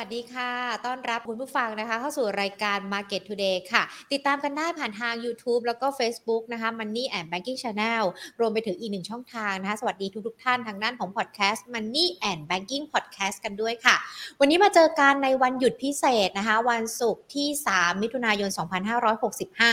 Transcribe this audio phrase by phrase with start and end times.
[0.00, 0.52] วัสดีค่ะ
[0.86, 8.02] ต้อนรับคุณผู้ฟังนะคะ เข้าสู่รายการ Market Today ค่ะ ติดตามกันได้ผ่านทาง YouTube แล้วก็ Facebook นะคะ Money and Banking Channel
[8.40, 13.96] รวมไปถึงอีกหนึ่งช่องทางนะคะ สวัสดีทุกๆท่านทางด้านของ Podcast Money and Banking Podcast กันด้วยค่ะ
[14.40, 18.50] วันนี้มาเจอกันในวันหยุดพิเศษนะคะ วันศุกร์ที่ 3 มิถุนายน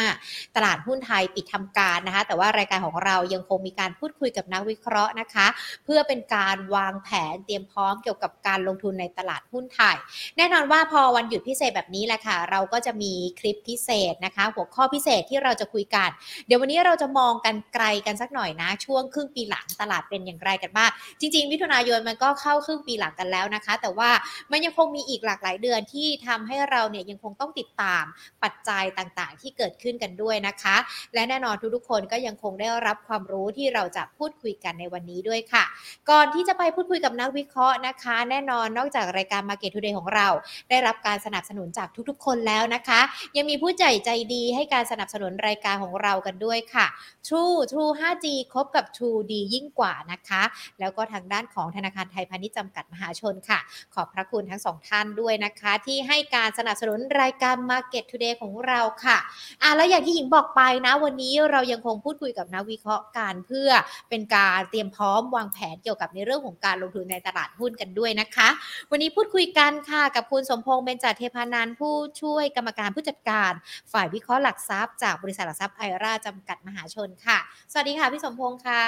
[0.02, 5.48] 2565 ตลาดหุ้นไทยปิดทำการนะคะ แต่ว่ารายการของเรายังคงมีการพูดคุยกับนักวิเคราะห์นะคะ
[5.86, 9.98] เพื่อเป็นการวางแผนเตรียมพร้อมเกี่ยวกับการลงทุนในตลาดหุ้นไทย
[10.38, 16.10] แน่นอนว่าพอวันหยุดพิเศษแบบนี้แหละค่ะ เราก็จะมีคลิปพิเศษนะคะ หัวข้อพิเศษที่เราจะคุยกัน
[16.48, 20.90] เดี๋ยววันนี้เราจะมองกันไกลกันสักหน่อยนะ ช่วงครึ่งปีหลังตลาดเป็นอย่างไรกันบ้าง
[21.20, 24.10] จริงๆมิถุนายนมันก็เข้าครึ่งปีหลังกันแล้วนะคะ แต่ว่า
[24.52, 28.04] มันยังคงมีอีกหลากหลายเดือนที่ทำให้เราเนี่ยยังคงต้องติดตาม
[28.44, 30.76] ปัจจัยต่างๆ ที่เกิดขึ้นกันด้วยนะคะ
[31.14, 35.64] และแน่นอนทุกๆคนก็ยังคงได้รับความรู้ที่เราจะพูดคุยกันในวันนี้ด้วยค่ะ
[36.10, 40.28] ก่อนที่จะไปพูดคุยกับนักวิเคราะห์นะคะ แน่นอนนอกจากรายการ Market Today ของเรา
[40.70, 43.02] ได้รับการสนับสนุนจากทุกๆ คนแล้วนะคะ
[43.38, 46.88] ยังมีผู้ใจใจดีให้การสนับสนุนรายการของเรากันด้วยค่ะ
[47.28, 50.44] True True 5G คบกับ True ดียิ่งกว่านะคะ
[50.80, 53.60] แล้วก็ทางด้านของธนาคารไทยพาณิชย์จำกัดมหาชนค่ะ
[53.94, 59.18] ขอบพระคุณทั้งสองท่านด้วยนะคะ ที่ให้การสนับสนุนรายการ Market Today ของเราค่ะ
[59.62, 63.70] อะแล้วอย่างที่หญิงบอกไปนะ วันนี้เรายังคงพูดคุยกับนักวิเคราะห์การเพื่อ
[64.10, 68.48] เป็นการเตรียมพร้อมวางแผนเกี่ยวกับในเรื่องของการลงทุนในตลาดหุ้นกันด้วยนะคะ
[68.92, 73.52] วันนี้พูดคุยกันค่ะกับคุณสมพงษ์เบญจเทพานันท์ผู้ช่วยกรรมการผู้จัดการ
[73.92, 77.40] ฝ่ายวิเคราะห์หลักทรัพย์จากบริษัทหลักทรัพย์ไอราจำกัดมหาชนค่ะ
[77.72, 78.84] สวัสดีค่ะพี่สมพงษ์ค่ะ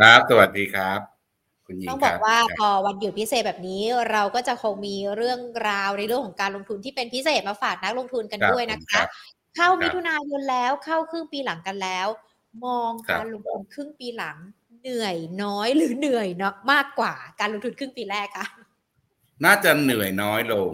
[0.00, 1.00] ครับ สวัสดีครับ
[1.66, 9.06] คุณหญิงต้องคบรัอกว่าพอวันหยุดพิเศษแบบนี้เราก็จะคงมีเรื่องราวในเรื่องของการลงทุนที่เป็นพิเศษมาฝากนักลงทุนกันรับด้วยนะผมคะรับ
[9.56, 12.08] เข้าครับมิถุนายนแล้วเข้าครึ่งปีหลังกันแล้ว
[12.64, 14.36] มองครับการลงทุนครึ่งปีหลัง
[14.80, 18.46] เหนื่อยน้อยหรือเหนื่อยเนาะมากกว่าการลงทุนครึ่งปีแรกคะ
[19.44, 20.70] น่าจะเหนื่อยน้อยลง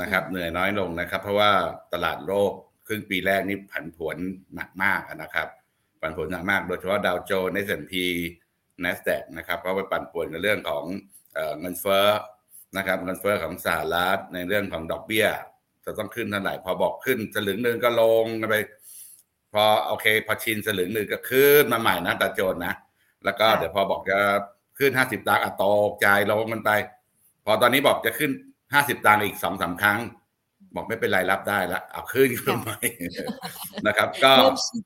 [0.00, 1.50] นะครับ เหนื่อยน้อยลงนะครับ เพราะว่า
[1.92, 2.52] ตลาดโลก
[2.86, 4.16] ครึ่งปีแรกนี่ผันผวน
[4.54, 5.48] หนักมากนะครับ
[6.00, 8.04] ผันผวนหนักมาก โดยเฉพาะดาวโจนส์ในสันพี
[8.80, 10.84] เนสแดกนะครับเพราะว่าปั่นป่วนในเรื่องของ
[11.34, 12.06] เอ่อเงินเฟ้อ
[12.76, 15.26] นะครับเงินเฟ้อของสหรัฐในเรื่องของดอกเบี้ย
[15.84, 18.56] จะต้องขึ้นเท่าไหร่พอบอกขึ้นสลึงหนึ่งก็ลงกันไป
[19.52, 22.74] พอโอเค พอชินสลึงหนึ่งก็ขึ้นมาใหม่นะดาวโจนส์นะ
[23.24, 24.18] แล้วก็ค่ะเดี๋ยวพอบอกจะ
[24.78, 26.70] ขึ้นห้าสิบตังค์อะตกใจลงมันไป
[27.46, 28.30] พอตอนนี้บอกจะขึ้น
[28.72, 30.00] ห้าสิบตังค์อีกสองสามครั้ง
[30.74, 32.78] บอกไม่เป็นไรรับได้ละเอาขึ้นขึ้นใหม่
[33.86, 34.82] นะครับ ก็เริ่มชิน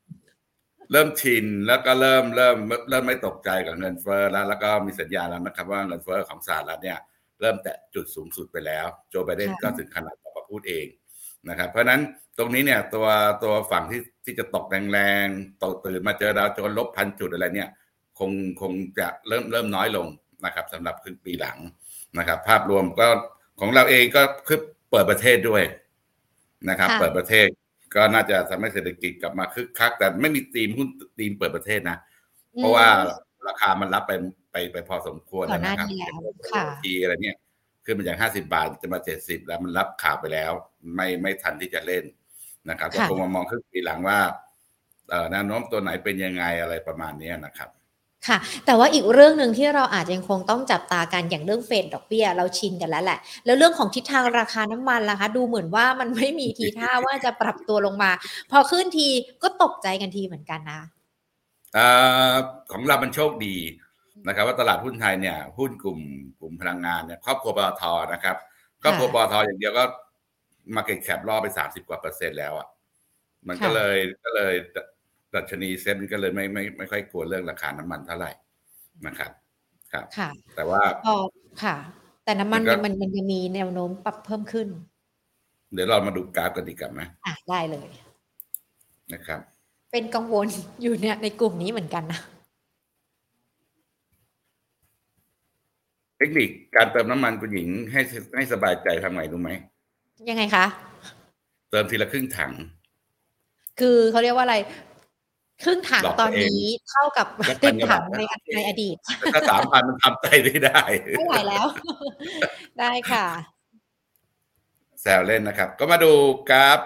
[0.91, 2.57] เริ่มชินแล้วก็เริ่มเริ่ม
[2.89, 6.99] เริ่มไม่ตกใจกับเงินเฟ้อแล้ว แล้วก็มีสัญญาณแล้วนะครับ ว่าเงินเฟ้อของสหรัฐเนี่ย
[7.39, 10.85] เริ่มแตะจุดสูงสุดไปแล้ว โจไบเดนก็ถึงขนาดออกมาพูดเอง
[11.49, 12.01] นะครับ เพราะฉะนั้น
[12.37, 13.07] ตรงนี้เนี่ยตัว
[13.43, 17.69] ตัวฝั่งที่ที่จะตกแรงๆตกตื่นมาเจอดาวโจนส์ลบพันจุดอะไรเนี่ย
[18.19, 20.07] คงคงจะเริ่มเริ่มน้อยลง
[20.45, 21.57] นะครับสำหรับครึ่งปีหลัง
[22.17, 23.07] นะครับ ภาพรวมก็
[23.59, 24.59] ของเราเองก็คือ
[24.91, 25.63] เปิดประเทศด้วย
[26.69, 27.47] นะครับค่ะเปิดประเทศ
[27.95, 30.87] ก็น่าจะทำให้เศรษฐกิจกลับมาคึกคัก แต่ไม่มีธีมหุ้น
[31.19, 31.97] ธีมเปิดประเทศนะ
[32.55, 32.87] เพราะว่า
[33.47, 34.11] ราคามันรับไป
[34.51, 37.37] ไปไปพอสมควรก่อนหน้านะครับนี้แล้วค่ะทีอะไรเนี่ย
[37.85, 40.51] ขึ้นมาจากห้าสิบาทจะมาเจ็ดสิบแล้วมันรับข่าวไปแล้ว
[40.95, 42.03] ไม่ไม่ทันที่จะเล่น
[42.69, 44.19] นะครับก็ค่ะคงมามองครึ่งปีหลังว่า
[45.09, 47.69] เอ่อแนวโน้มตัวไหนเป็นยังไงอะไรประมาณเนี้ยนะครับ
[48.27, 58.11] ค่ะ แต่ว่าอีกเรื่องหนึ่งที่เราอาจจะยังคงต้องจับตากันอย่างเรื่องเฟดดอกเบี้ยเราชินกันแล้วแหละ แล้วเรื่องของทิศทางราคาน้ำมันล่ะคะ ดูเหมือนว่ามันไม่มีทีท่าว่าจะปรับตัวลงมา
[58.51, 59.07] พอขึ้นที
[59.43, 60.81] ก็ตกใจกันทีเหมือนกันนะ
[61.73, 61.85] เอ่
[62.31, 62.33] อ
[62.71, 63.55] ของเรามันโชคดี
[64.27, 65.99] นะครับ ว่าตลาดหุ้นไทยเนี่ยหุ้นกลุ่ม
[66.39, 67.83] กลุ่มพลังงานเนี่ยครอบครัวปตท
[68.13, 68.37] นะครับ
[68.81, 69.83] ครอบครัวปตทอย่างเดียวก็
[70.75, 72.67] market cap ล่อไปสามสิบกว่าเปอร์เซ็นต์แล้วอะ
[73.47, 74.53] มันก็ค่ะเลยก็เลย
[75.35, 78.31] ดัชนีเซ็ตก็เลยไม่ไม่ไม่ค่อยกลัวเรื่องราคาน้ำมันเท่าไหร่
[79.07, 79.31] นะครับ
[79.93, 81.15] ครับค่ะ แต่ว่าพอ
[81.63, 81.75] ค่ะ
[82.23, 84.67] แต่น้ำมันมันก็มันมันยังมีแนวโน้มปรับเพิ่มขึ้น
[85.73, 87.87] เดี๋ยวเรามาดูกราฟกันดีกว่าไหมอะได้เลย
[89.13, 89.39] นะครับ
[89.91, 90.47] เป็นกังวล
[90.81, 92.19] อยู่เนี่ยในกลุ่มนี้เหมือนกันนะ
[96.17, 98.01] เทคนิคการเติมน้ำมันคุณหญิงให้
[98.35, 99.51] ให้สบายใจทำไงรู้ไหม
[100.29, 100.65] ยังไงคะ
[101.71, 102.51] เติมทีละครึ่งถัง
[103.79, 104.55] คือเขาเรียกว่าอะไร
[105.63, 110.81] ครึ่งถังหลอกตตัอนวเองนี้เท่ากับแล้วเต็มพันกว่าถังบาทในนะในอดีตแต่ถ้าสามพันมันทำใจไม่ได้
[111.17, 111.65] ไม่ไหวแล้ว
[112.79, 113.25] ได้ค่ะ
[115.01, 116.13] แซวเล่นนะครับ ก็มาดู
[116.49, 116.79] กราฟ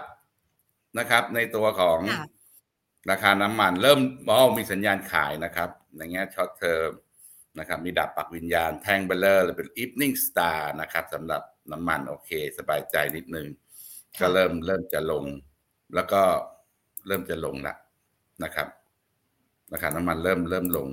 [1.00, 2.26] นะครับ ในตัวของค่ะ
[3.12, 6.90] ราคาน้ำมัน เริ่มมอมีสัญญาณขายนะครับ ในแง่ช็อตเทอม
[7.60, 11.42] นะครับ มีดับปักวิญญาณแท่งเบลเลอร์หรือเป็น evening star นะครับสำหรับ
[11.72, 13.48] น้ำมันโอเค สบายใจนิดนึง
[14.18, 15.26] ค่ะก็เริ่มเริ่มจะลง
[15.96, 16.22] แล้วก็
[17.08, 17.76] เริ่มจะลงละ
[18.44, 18.68] นะครับ
[19.74, 20.90] ราคาน้ำมันเริ่มเริ่มลง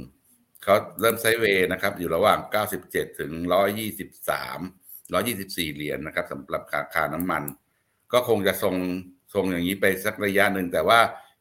[0.63, 2.39] เขาเริ่ม sideway นะครับ อยู่ระหว่าง
[2.79, 3.33] 97 ถึง
[4.19, 7.43] 123 124 เหรียญนะครับสำหรับราคาน้ำมัน
[8.13, 8.75] ก็คงจะทรง
[9.35, 11.01] ทรงอย่างนี้ไปสักระยะหนึ่ง แต่ว่า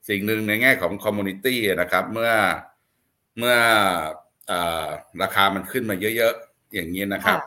[0.09, 2.31] สิ่งหนึ่งในแง่ของ commodity นะครับ เมื่อ
[3.37, 4.53] เมื่อ
[5.21, 7.39] ราคามันขึ้นมาเยอะๆ อย่างนี้นะครับ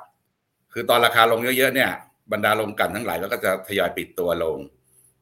[0.73, 1.91] คือตอนราคาลงเยอะๆเนี่ย
[2.33, 4.59] บรรดาโรงกลั่นทั้งหลายก็จะทยอยปิดตัวลง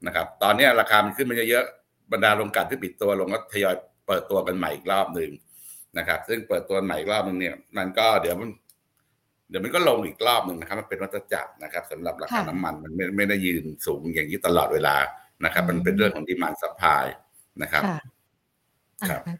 [0.06, 1.81] นะครับ ตอนนี้ราคามันขึ้นมาเยอะๆ
[2.12, 3.74] บรรดาโรงกลั่นที่ปิดตัวลงก็ทยอย
[4.06, 5.30] เปิดตัวกันใหม่อีกรอบหนึ่ง
[5.98, 8.50] นะครับ ซึ่งเปิดตัวใหม่อีกรอบหนึ่งเนี่ย มันก็เดี๋ยวมัน
[9.48, 14.96] เดี๋ยวมันก็ลงอีกรอบหนึ่งนะครับ มันเป็นวัฏจักรนะครับสำหรับราคาน้ำมันมันไม่ไม่ได้ยืนสูงอย่างนี้ตลอดเวลา
[15.44, 17.04] นะครับ มันเป็นเรื่องของ demand supply
[17.62, 17.84] นะครับ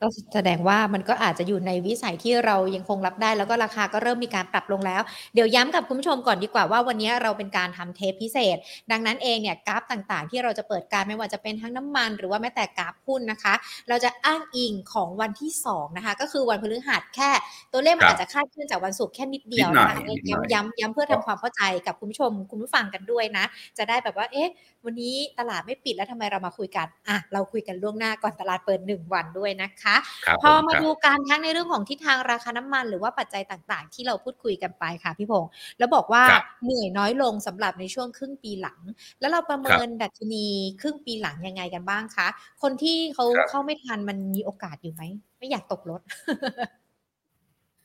[0.02, 5.02] ก็แสดงว่ามันก็อาจจะอยู่ในวิสัยที่เรายังคงรับได้ แล้วก็ราคาก็เริ่มมีการปรับลงแล้ว
[5.34, 8.56] เดี๋ยวย้ำกับคุณผู้ชมก่อนดีกว่าว่าวันนี้เราเป็นการทำเทปพิเศษ
[8.90, 13.54] ดังนั้นเองเนี่ยกราฟต่างๆ ที่เราจะเปิดการไม่ว่าจะเป็นทั้งน้ำมัน หรือว่าแม้แต่กราฟหุ้นนะคะ
[13.88, 17.30] เราจะอ้างอิงของวันที่2นะคะก็คือวันพฤหัสแค่
[17.72, 19.98] ตัวเลขมันอาจจะคาดเคลื่อนจากวันศุกร์แค่นิดเดียวนะคะ
[20.30, 23.44] ย้ำย้ำย้ำเพื่อทำความเข้าใจกับคุณผู้ชมคุณผู้ฟังกันด้วยนะ
[23.78, 24.48] จะได้แบบว่าเอ๊ะ
[24.84, 29.96] วันนี้ตลาดไม่ปิดแล้วทำไมเรามาคุยกันอะเราคุยกันล่วงหน้าก่อนตลาดเปิด 1 วันด้วยนะคะ
[30.43, 36.22] พอมาดูการทั้งในเรื่องของทิศทางราคาน้ำมัน หรือว่าปัจจัยต่างๆ ที่เราพูดคุยกันไปค่ะพี่พงศ์แล้วบอกว่า
[36.64, 38.81] เหนื่อยน้อยลงสำหรับในช่วงครึ่งปีหลัง
[39.20, 40.46] แล้วเราประเมินดัชนี
[40.81, 42.28] ครึ่งปีหลังยังไงกันบ้างคะ
[42.62, 45.02] คนที่เขาเข้าไม่ทันมันมีโอกาสอยู่ไหม
[45.38, 46.00] ไม่อยากตกรถ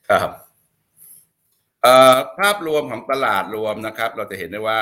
[0.08, 0.30] ครับ
[2.38, 4.78] ภาพรวมของตลาดรวมนะครับ เราจะเห็นได้ว่า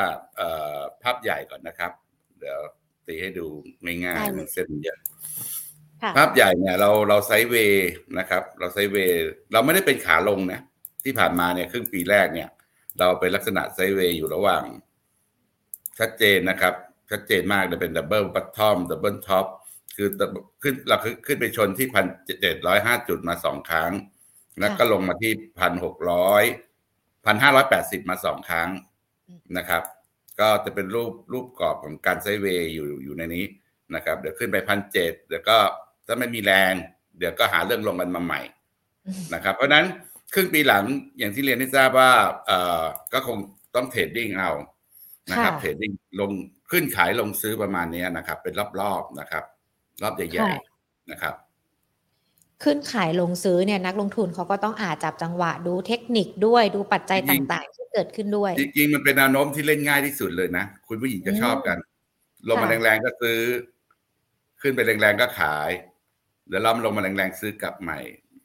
[1.02, 1.92] ภาพใหญ่ก่อนนะครับ
[2.40, 2.60] เดี๋ยว
[3.06, 3.46] ตีให้ดู
[4.04, 4.98] ง่ายๆเส้นเยอะ
[6.16, 7.88] ภาพใหญ่เนี่ยเราเรา sideway
[8.18, 9.18] นะครับ เรา sideway
[9.52, 10.60] เราไม่ได้เป็นขาลงนะ
[11.04, 12.48] ที่ผ่านมาเนี่ยครึ่งปีแรกเนี่ย
[12.98, 14.64] เราเป็นลักษณะ sideway อยู่ระหว่าง
[15.98, 16.74] ชัดเจนนะครับ
[17.10, 19.46] ชัดเจนมากจะเป็น double bottom double top
[19.96, 20.08] คือ
[20.62, 20.96] ขึ้นเรา
[21.26, 22.06] ขึ้นไปชนที่พัน
[22.40, 23.92] เจ็ดร้อยห้าจุดมาสองครั้ง
[24.60, 26.44] แล้วก็ลงมาที่พันหกร้อย
[27.26, 28.70] พันห้าร้อยแปดสิบมาสองครั้ง
[29.56, 29.82] นะครับ
[30.40, 33.44] ก็จะเป็นรูปรูปกรอบของการ sideway อยู่อยู่ในนี้
[33.94, 35.58] นะครับ เดี๋ยวขึ้นไปพันเจ็ดเดี๋ยวก็
[36.06, 36.74] ถ้าไม่มีแรง
[37.18, 38.40] เดี๋ยวก็หาเรื่องลงกันมาใหม่
[39.34, 39.84] นะครับ เพราะนั้น
[40.34, 40.84] ครึ่งปีหลัง
[41.18, 42.10] อย่างที่เรียนให้ทราบว่า
[42.46, 42.82] เอ่อ
[43.12, 43.38] ก็คง
[43.74, 44.50] ต้อง trading เอา
[45.30, 46.30] นะครับ trading ลง
[46.70, 49.44] ขึ้นขายลงซื้อประมาณนี้นะครับ เป็นรอบๆนะครับ
[50.02, 51.34] รอบใหญ่ๆนะครับ
[52.64, 61.76] ขึ้นขายลงซื้อเนี่ยนักลงทุนเขาก็ต้องอาจจับจังหวะดูเทคนิคด้วยดูปัจจัยต่างๆ ที่เกิดขึ้นด้วย จริงๆมันเป็นแนวโน้มที่เล่นง่ายที่สุดเลยนะ คุณผู้หญิงจะชอบกัน
[62.48, 63.38] ลงมาแรงๆก็ซื้อ
[64.60, 65.70] ขึ้นไปแรงๆก็ขาย
[66.48, 67.98] เดี๋ยวล้อมลงมาแรงๆซื้อกลับใหม่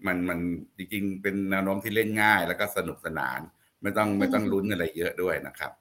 [0.07, 0.39] มันมัน
[0.77, 3.39] จริงๆ เป็นแนวโน้มที่เล่นง่าย แล้วก็สนุกสนาน
[3.81, 5.71] ไม่ต้องไม่ต้องลุ้นอะไรเยอะด้วยนะครับ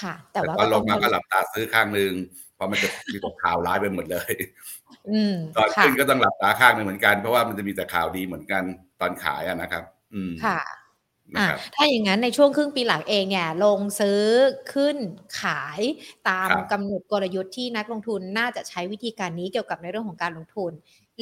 [0.00, 2.12] ค่ะ แต่ว่าตอนลงมาก็หลับตาซื้อข้างหนึ่ง
[2.54, 4.32] เพราะมันจะมีแต่ข่าวร้ายไปหมดเลย
[5.56, 8.62] ตอนขึ้นก็ต้องหลับตาข้างหนึ่งเหมือนกัน เพราะว่ามันจะมีแต่ข่าวดีเหมือนกัน
[9.00, 9.84] ตอนขายอะนะครับ
[10.14, 10.60] อืมค่ะ
[11.74, 14.22] ถ้าอย่างนั้นในช่วงครึ่งปีหลังเองเนี่ยลงซื้อ
[14.72, 14.96] ขึ้น
[15.40, 15.80] ขาย
[16.28, 20.72] ตามกำหนดกลยุทธ์ที่นักลงทุนน่าจะใช้วิธีการนี้เกี่ยวกับในเรื่องของการลงทุน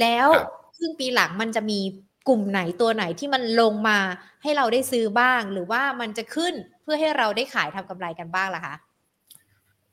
[0.00, 0.26] แล้ว
[0.76, 1.81] ครึ่งปีหลังมันจะมี
[2.29, 3.99] กลุ่มไหนตัวไหนที่มันลงมา
[4.43, 8.75] ให้เราได้ซื้อบ้าง หรือว่ามันจะขึ้นเพื่อให้เราได้ขายทำกำไรกันบ้างล่ะคะ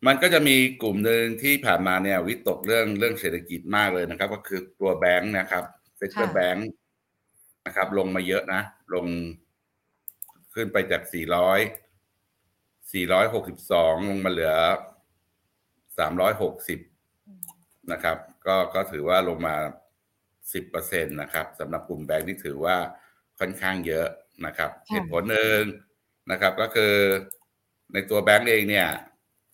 [0.08, 5.64] มันก็จะมีกลุ่มหนึ่งที่ผ่านมาเนี่ยวิตกเรื่องเรื่องเศรษฐกิจมากเลยนะครับ ก็คือตัวแบงค์นะครับ
[5.98, 6.68] sector แบงค์
[7.66, 8.62] นะครับ ลงมาเยอะนะ
[8.94, 9.06] ลง
[10.54, 11.14] ขึ้นไปจาก 400
[12.92, 14.54] 462 ลงมาเหลือ
[16.22, 18.18] 360 นะครับ
[18.48, 19.56] ก็ก็ถือว่าลงมา
[20.54, 22.76] สิบเปอร์เซ็นตนะครับสำหรับกลุ่มแบงค์ที่ถือว่า
[23.40, 24.08] ค่อนข้างเยอะ
[24.46, 25.60] นะครับเหตุผลหนึ่ง
[26.32, 26.94] นะครับก็คือ
[27.94, 28.88] ในตัวแบงค์เองเนี่ย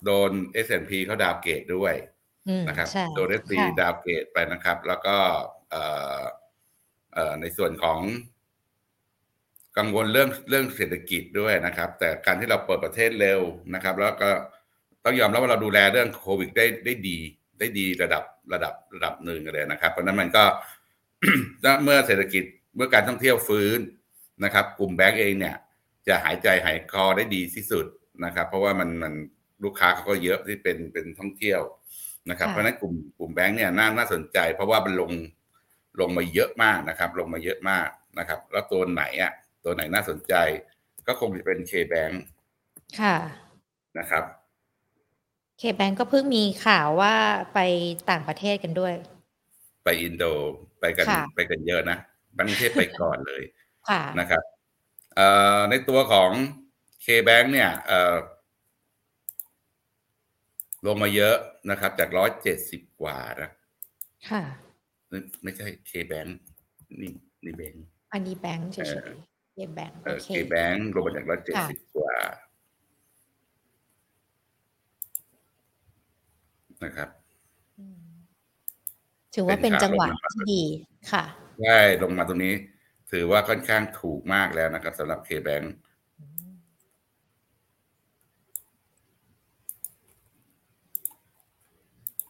[0.06, 0.32] โดน
[0.66, 1.94] S&P เขา downgrade ด้วย
[2.68, 5.18] นะครับโดน S&P ดาวเกตไปนะครับ แล้วก็
[7.42, 8.00] ในส่วนของ
[9.78, 13.42] กังวลเรื่องเรื่องเศรษฐกิจด้วยนะครับ แต่การที่เราเปิดประเทศเร็ว
[13.74, 14.30] นะครับ แล้วก็
[15.04, 17.18] ต้องยอมรับว่าเราดูแลเรื่องโควิดได้ได้ดี
[17.60, 20.44] ได้ดีระดับระดับระดับหนึ่งเลยนะครับ เพราะนั้นมันก็
[21.84, 22.44] เมื่อเศรษฐกิจ
[22.76, 23.80] เมื่อการท่องเที่ยวฟื้น
[24.44, 25.56] นะครับ กลุ่มแบงก์เองเนี่ย
[26.08, 27.86] จะหายใจหายคอได้ดีที่สุด
[28.26, 29.14] นะครับ เพราะว่ามันมัน
[29.64, 31.62] ลูกค้าเขาก็เยอะที่เป็นเป็นท่องเที่ยว
[32.30, 35.12] นะครับ เพราะนั้นกลุ่มกลุ่มแบงก์เนี่ยน่าน่าสนใจ เพราะว่ามันลง
[36.00, 39.32] ลงมาเยอะมากนะครับ ลงมาเยอะมากนะครับ แล้วตัวไหนอะ
[39.64, 40.34] ตัวไหนน่าสนใจ
[41.08, 42.12] ก็คงจะเป็นเคแบง
[43.00, 43.16] ค่ะ
[44.00, 44.24] นะครับ
[45.60, 47.16] เคแบงก็เพิ่งมีข่าวว่า
[47.54, 47.60] ไป
[48.10, 48.94] ต่างประเทศกันด้วย
[49.84, 50.26] ไปอินโด
[50.80, 51.06] ไปกัน
[51.36, 51.98] ไปกันเยอะนะ
[52.38, 53.44] บังเทศไปก่อนเลย
[54.20, 54.44] นะครับ
[55.70, 56.32] ในตัวของ
[57.06, 57.72] K-Bank เนี่ย
[60.86, 61.36] ลงมาเยอะ
[61.70, 63.50] นะครับ จากร้อยเจ็ดสิบกว่านะ
[64.30, 64.44] ค่ะ
[65.44, 66.26] ไม่ใช่เคแบง
[67.02, 67.12] นี่
[67.46, 67.74] นี่แบง
[68.14, 68.80] อันนี้แบงค์เฉ
[69.12, 72.16] ยๆ K-Bank โอเคแบงค์ลงมาจากร้อยเจ็ดสิบกว่า
[76.84, 77.10] นะครับ
[79.40, 80.64] ถือว่าเป็นจังหวะที่ดี
[81.12, 81.24] ค่ะ
[81.64, 82.54] ได้ลงมาตรงนี้
[83.12, 85.66] ถือว่าค่อนข้างถูกมากแล้วนะครับสำหรับ K-Bank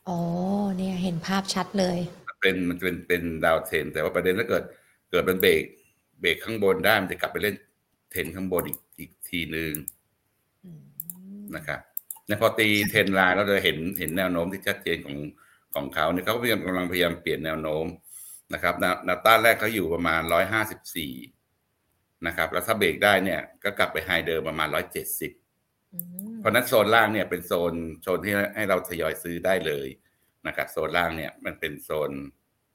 [0.07, 0.19] อ๋อ
[0.77, 1.97] เนี่ยเห็นภาพชัดเลย
[2.41, 4.63] เป็นมันเป็นเป็นดาวเทน แต่ว่าประเด็นถ้าเกิด
[5.09, 5.63] เกิดมันเบรก
[6.21, 7.55] เบรกข้างบนได้มันจะกลับไปเล่น
[8.11, 9.73] เทนข้างบนอีกอีกทีหนึ่ง
[10.65, 10.81] อืม
[11.55, 11.79] นะครับ
[12.25, 15.17] เนี่ยพอตี trend line เราจะเห็นเห็นแนวโน้มที่ชัดเจนของ
[15.77, 17.86] ของเขาเนี่ยเขาก็พยายามกำลังพยายามเปลี่ยนแนวโน้ม
[18.53, 21.13] นะครับแนวแนวต้านแรกเขาอยู่ประมาณร้อยห้าสิบสี่
[22.27, 25.31] นะครับ แล้วถ้าเบรกได้เนี่ยก็กลับไป high เดิมประมาณร้อยเจ็ดสิบ
[25.93, 26.00] อื
[26.34, 29.88] มเพราะฉะนั้นโซนล่างเนี่ยเป็นโซนโซนที่ให้เราทยอยซื้อได้เลย
[30.48, 32.12] นะครับโซนล่างเนี่ยมันเป็นโซน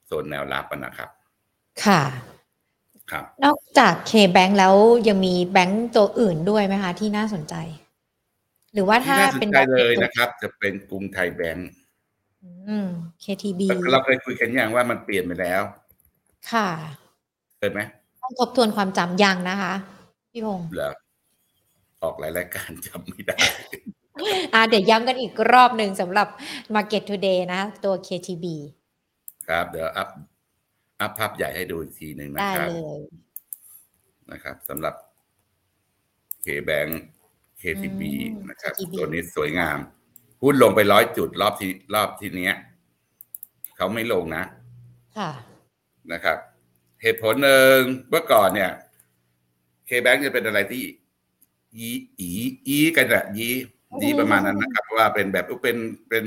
[0.06, 1.11] โซนแนวรับอะนะครับ
[1.85, 2.02] ค่ะ
[3.11, 4.75] ครับนอกจาก K-Bank แล้ว
[5.09, 7.54] ยังมีแบงก์ตัวอื่นด้วยไหมคะ ที่น่าสนใจ
[8.73, 11.71] หรือว่าที่ถ้าน่าสนเป็นใจเลยตัวนะครับ จะเป็นกรุงไทยแบงก์
[12.68, 12.88] อืม
[13.25, 13.61] KTB
[13.92, 15.62] เราเคยคุยกันอย่างว่ามันเปลี่ยนไปแล้ว
[16.50, 16.68] ค่ะ
[17.58, 17.80] เคยไหม
[18.22, 19.75] ต้องทบทวนความจำยังนะคะ
[20.32, 20.92] พี่พงศ์เหรอ
[22.02, 23.38] ออกหลายรายการจำไม่ได้
[24.54, 26.28] อ่าเดี๋ยวย้ำกันอีกรอบหนึ่งสำหรับ
[26.75, 28.44] Market Today นะ ตัว KTB
[29.49, 30.08] ครับ เดี๋ยวอัพ
[31.00, 33.00] อัพภาพใหญ่ให้ดูอีกทีหนึ่งนะได้ครับเลย
[34.32, 34.94] นะครับสำหรับ
[36.44, 36.90] K-Bank
[37.62, 38.02] KTB
[38.34, 39.78] อืมนะครับ KTB ตัวนี้สวยงาม
[40.42, 42.56] หุ้นลงไปร้อยจุดรอบที่รอบที่เนี้ย
[43.76, 44.44] เขาไม่ลงนะ
[45.18, 45.30] ค่ะ
[46.12, 46.38] นะครับ
[47.02, 47.76] เหตุผลหนึ่ง
[48.11, 48.70] เมื่อก่อนเนี่ย
[49.88, 50.84] K-Bank จะเป็นอะไรที่
[51.78, 52.28] ยีอี
[52.66, 53.49] อีกันแหละยี
[54.02, 55.76] ยีประมาณนั้นนะครับเพราะว่าเป็นแบบเป็น
[56.08, 56.25] เป็น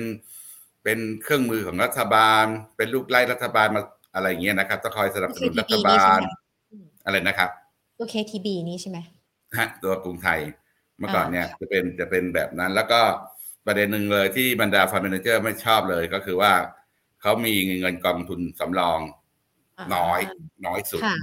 [0.84, 2.46] เป็นเครื่องมือของรัฐบาล
[2.78, 3.82] เป็นลูกไล่รัฐบาลมา
[4.14, 6.28] อะไรอย่างเงี้ยนะครับต้องคอยสนับสนุน KTB รัฐบาลนี่ใช่ไหม
[6.72, 7.50] อืมอะไรนะครับ
[7.98, 8.98] ตัว KTB นี้ใช่ไหม
[9.58, 10.40] ฮะตัวกรุงไทย
[10.98, 13.02] เมื่อก่อนอ่าเนี่ยจะเป็นจะเป็นแบบนั้นแล้วก็
[13.66, 16.54] ประเด็นหนึ่งเลยที่บรรดา fund manager ไม่ชอบเลยก็คือว่า
[17.22, 20.20] เขามีเงินกองทุนสำรองาน้อย
[20.66, 21.18] น้อยสุดค่ะ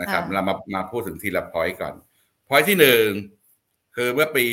[0.00, 1.94] นะครับค่ะเรามามาพูดถึงทีละ point ก่อน
[2.48, 3.06] point ที่หนึ่ง
[3.96, 4.46] คือเมื่อปี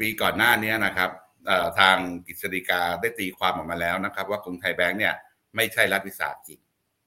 [0.00, 1.10] ปีก่อนหน้านี้นะครับ
[1.46, 5.14] เอ่อทางกฤษฎีกาได้ตีความออกมาแล้วนะครับ ว่ากรุงไทยแบงค์เนี่ย
[5.56, 6.58] ไม่ใช่รัฐวิสาหกิจ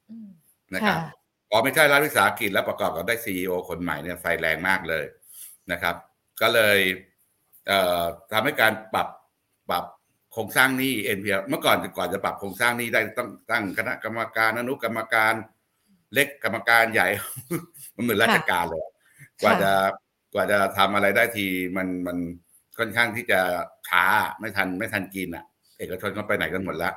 [0.09, 0.29] อืม
[0.75, 1.13] นะครับค่ะ
[1.49, 5.05] พอไม่ใช่รัฐวิสาหกิจแล้วประกอบกับได้ซีอคนใหม่เนี่ยไฟแรงมากเลย
[5.71, 5.95] นะครับ
[6.41, 6.79] ก็เลย
[7.67, 9.07] เอ่อทำให้การปรับ
[9.71, 9.85] ปรับ
[10.33, 15.33] โครงสร้างหนี้ NPL เมื่อก่อนก่อนจะปรับโครงสร้างหนี้ได้ต้องตั้งคณะกรรมการอนุกรรมการ
[16.13, 17.07] เล็กกรรมการใหญ่
[17.95, 18.91] มันเหมือนราชการเลยอะ
[19.41, 19.71] กว่าจะ
[20.33, 21.45] กว่าจะทำอะไรได้ที
[21.77, 22.17] มันมัน
[22.77, 23.39] ค่อนข้างที่จะ
[23.87, 24.03] ช้า
[24.39, 25.45] ไม่ทันไม่ทันกินอะ
[25.77, 26.93] เอกชนเขาไปไหนกันหมดแล้ว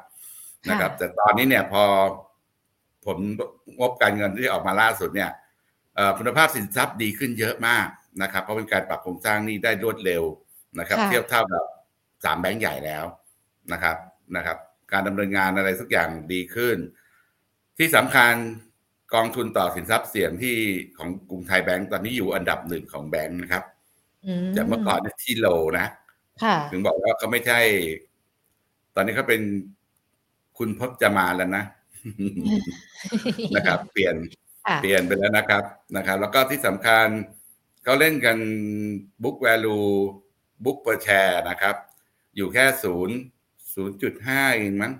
[0.71, 1.83] นะครับ แต่ตอนนี้เนี่ยพอ
[3.04, 3.19] ผล
[3.78, 5.31] งบการเงินที่ออกมาล่าสุดเนี่ย
[5.95, 7.87] เอ่อคุณภาพสินทรัพย์ดีขึ้นเยอะมาก
[8.23, 10.23] นะครับ เพราะเป็นการปรับโครงสร้างหนี้ได้รวดเร็ว
[10.78, 11.64] นะครับค่ะเทียบเท่ากับ
[12.25, 13.04] สามแบงก์ใหญ่แล้ว
[13.73, 13.97] นะครับ
[14.37, 14.59] นะครับ
[14.93, 16.76] การดำเนินงานอะไรสักอย่างดีขึ้น
[17.78, 18.35] ที่สำคัญ
[19.14, 20.57] กองทุนต่อสินทรัพย์เสี่ยงที่
[20.99, 23.64] ของกรุงไทยแบงก์ตอนนี้อยู่อันดับหนึ่งของแบงก์นะครับ
[24.26, 25.47] อืมจากเมื่อก่อนเนี่ยที่โล
[25.78, 25.87] นะ
[26.43, 27.61] ค่ะถึงบอกว่าเขาไม่ใช่
[28.95, 29.43] ตอนนี้เขาเป็น
[30.59, 31.64] คุณพจมานแล้วนะ
[33.57, 34.14] นะครับ เปลี่ยน
[34.66, 35.64] ค่ะเปลี่ยนไปแล้วนะครับ
[35.97, 37.07] นะครับ แล้วก็ที่สำคัญ
[37.85, 38.38] เขาเล่นกัน
[39.23, 39.88] book value
[40.64, 41.76] book per share นะครับ
[42.37, 43.17] อยู่แค่ศูนย์
[43.75, 44.93] ศูนย์จุดห้าเองมั้ง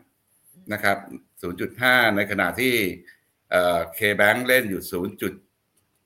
[0.73, 0.97] นะครับ
[1.41, 2.75] ศูนย์จุดห้าในขณะที่
[3.50, 5.33] เอ่อ K-Bank เล่นอยู่ศูนย์จุด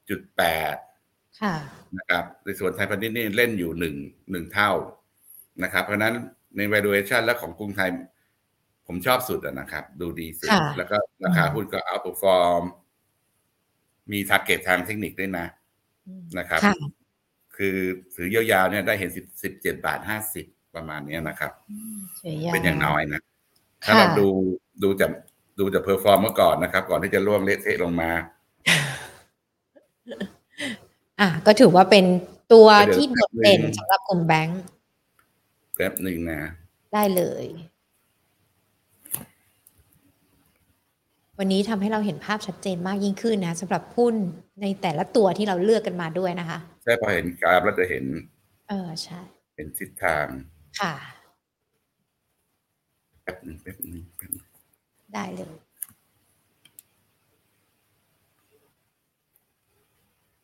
[0.08, 0.44] จุดแป
[0.75, 0.76] ด
[1.40, 1.54] ค่ะ
[1.99, 3.97] นะครับในส่วนไทยพาณิชย์นี่เล่นอยู่หนึ่ง
[4.30, 4.73] หนึ่งเท่า
[5.62, 6.14] นะครับ เพราะฉะนั้น
[6.56, 7.90] ใน valuation และของกรุงไทย
[8.87, 12.62] ผมชอบสุดอะนะครับ ดูดีสุดค่ะแล้วก็ราคาหุ้นก็ outperform
[14.12, 15.47] มี target ทางเทคนิคด้วยนะ
[16.06, 16.75] อืมนะครับค่ะ
[17.56, 17.76] คือ
[18.14, 23.20] ถือยาวๆเนี่ยได้เห็นสิบสิบเจ็ดบาทห้าสิบ ประมาณเนี้ยนะครับอืมสวยงามเป็นอย่างน้อยนะ
[23.84, 24.28] ถ้าค่ะเราดู
[24.82, 25.10] ดูจาก
[25.58, 28.10] ดูจาก perform เมื่อก่อนนะครับ ก่อนที่จะร่วงเละเทะลงมา
[31.20, 32.04] อะก็ถือว่าเป็น
[32.52, 34.60] ตัวเดี๋ยวที่โดดเด่นแป๊บนึงสำหรับกลุ่มแบงค์
[35.76, 36.40] แป๊บหนึ่งนะ
[36.94, 37.44] ได้เลย
[41.38, 44.14] วันนี้ทำให้เราเห็นภาพชัดเจนมากยิ่งขึ้นนะสำหรับหุ้น
[44.62, 48.04] ในแต่ละตัวที่เราเลือกกันมาด้วยนะคะ ใช่พอเห็นกราฟแล้วจะเห็น
[48.68, 49.20] เออใช่
[49.56, 50.26] เห็นทิศทาง
[50.80, 50.92] ค่ะ
[53.23, 54.47] แป๊บหนึ่งแป๊บหนึ่งแป๊บหนึ่ง
[55.14, 55.54] ได้เลย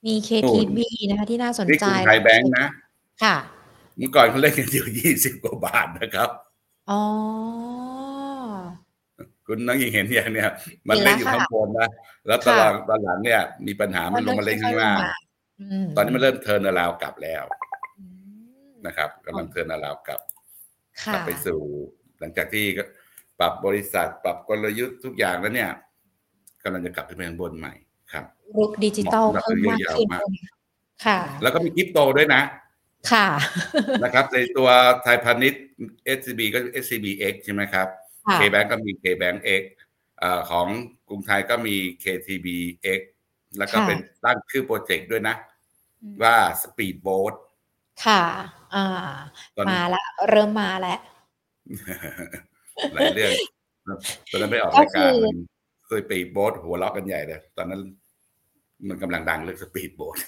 [0.07, 0.79] มี KTB
[1.11, 2.67] นะคะที่น่าสนนี่ใจกรุงไทยแบงค์นะ
[3.23, 3.37] ค่ะ
[3.97, 6.31] เมื่อก่อนเขาเล่นกันอยู่ยี่สิบกว่าบาทนะครับ
[6.91, 7.03] อ๋อ
[9.47, 10.51] คุณน้องยิงเห็นอย่างเนี้ย
[10.89, 11.89] มันเล่นอยู่เห็นแล้วข้างบนนะ
[12.27, 14.99] แล้วตค่ะลอดตอนหลังเนี่ย มีปัญหามันลงมาเล่นข้างล่าง
[15.61, 17.74] อืมตอนนี้มันเริ่มเทิร์นอราวกลับแล้วอืม
[18.87, 20.25] นะครับกำลังเทิร์นอราวกลับก
[21.03, 21.61] ค่ะลับไปสู่
[22.23, 22.65] ลังจากที่
[23.41, 25.71] ปรับบริษัทปรับกลยุทธ์ทุกอย่างแล้วเนี่ย
[26.63, 27.75] กำลังจะกลับขึ้นไปข้างบนใหม่
[28.13, 28.25] ครับ
[28.57, 30.23] รุกดิจิตอลเหมาะเพิ่มมากยาวขึ้นๆมาก
[31.05, 32.43] ค่ะ แล้วก็มีคริปโตด้วยนะ
[33.13, 33.29] ค่ะ
[34.05, 34.69] นะครับในตัว
[35.03, 35.63] ไทยพาณิชย์
[36.17, 37.89] SCB ก็ SCBX ใช่ไหมครับ
[38.27, 39.63] ค่ะ KBank ก็มี KBank X
[40.19, 40.67] เอ่อของ
[41.09, 43.01] กรุงไทยก็มี KTBX
[43.59, 45.37] แล้วก็ค่ะเป็นตั้งชื่อ project ด้วยนะ
[46.03, 47.35] อืมว่า Speed Boat
[48.05, 48.23] ค่ะ
[48.75, 48.87] อ่า
[49.57, 50.99] ตอนมาละเริ่มมาแล้ว
[52.95, 53.33] หลายเรื่อง
[54.31, 55.35] ตอนนั้นไปออกก็รายคืการ
[55.97, 57.81] อ speed boat หัวเราะกันใหญ่เลย ตอนนั้น
[58.89, 60.19] มันกำลังดังเรื่อง speed boat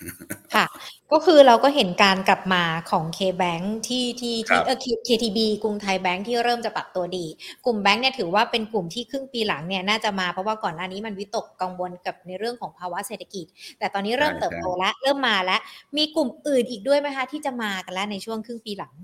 [0.54, 0.66] ค่ะ
[1.12, 7.26] ก็คือเราก็เห็นการกลับมาของ K-Bank ที่ที่ครัที่บเออ KTB กรุงไทยแบงค์ที่เริ่มจะปรับตัวดี
[7.66, 13.46] กลุ่มแบงค์เนี่ยถือว่าเป็นกลุ่มที่ครึ่งปีหลังเนี่ยน่าจะมาเพราะว่าก่อนหน้านี้มันวิตกกังวลกับในเรื่องของภาวะเศรษฐกิจ
[13.78, 15.60] แต่ตอนนี้เริ่มเติบโตแล้วเริ่มมาแล้ว
[15.96, 18.94] มีกลุ่มอื่นอีกด้วยไหมคะที่จะมากันแล้วในช่วงครึ่งปีหลัง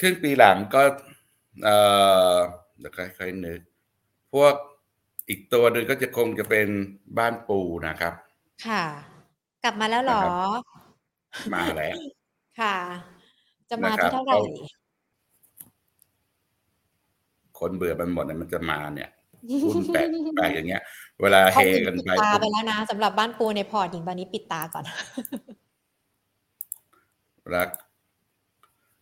[0.00, 0.82] ครึ่งปีหลังก็
[1.64, 1.76] เอ่
[2.34, 2.36] อ
[2.78, 3.60] เดี๋ยวค่อยๆนึก
[4.32, 4.54] พวก
[5.28, 6.68] อีกตัวหนึ่งก็จะคงจะเป็น
[7.18, 8.14] บ้านปูนะครับ
[8.66, 8.84] ค่ะ
[9.64, 10.24] กลับมาแล้วเหรอ
[11.54, 11.96] มาแล้ว
[12.60, 12.76] ค่ะ
[13.70, 14.74] จะมานะครับที่เท่าไหร่เอา
[17.58, 19.10] คนเบื่อมันหมดเนี่ยมันจะมาเนี่ย
[19.64, 20.82] หุ้นแปลกแปลกอย่างเงี้ย
[21.22, 24.84] เวลาเฮเขาปิดกันปิดไปตาปุ๊บไปแล้วนะสำหรับบ้านปูในพอร์ตหญิงตอนนี้ปิดตาก่อน
[27.54, 27.68] รัก